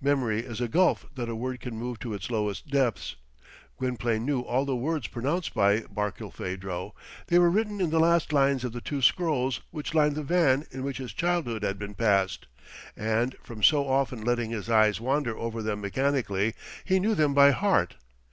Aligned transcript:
Memory 0.00 0.40
is 0.40 0.60
a 0.60 0.66
gulf 0.66 1.06
that 1.14 1.28
a 1.28 1.36
word 1.36 1.60
can 1.60 1.76
move 1.76 2.00
to 2.00 2.12
its 2.12 2.32
lowest 2.32 2.66
depths. 2.68 3.14
Gwynplaine 3.76 4.26
knew 4.26 4.40
all 4.40 4.64
the 4.64 4.74
words 4.74 5.06
pronounced 5.06 5.54
by 5.54 5.82
Barkilphedro. 5.82 6.94
They 7.28 7.38
were 7.38 7.48
written 7.48 7.80
in 7.80 7.90
the 7.90 8.00
last 8.00 8.32
lines 8.32 8.64
of 8.64 8.72
the 8.72 8.80
two 8.80 9.00
scrolls 9.00 9.60
which 9.70 9.94
lined 9.94 10.16
the 10.16 10.24
van 10.24 10.66
in 10.72 10.82
which 10.82 10.98
his 10.98 11.12
childhood 11.12 11.62
had 11.62 11.78
been 11.78 11.94
passed, 11.94 12.48
and, 12.96 13.36
from 13.44 13.62
so 13.62 13.86
often 13.88 14.22
letting 14.22 14.50
his 14.50 14.68
eyes 14.68 15.00
wander 15.00 15.38
over 15.38 15.62
them 15.62 15.80
mechanically, 15.80 16.54
he 16.84 16.98
knew 16.98 17.14
them 17.14 17.32
by 17.32 17.52
heart. 17.52 17.94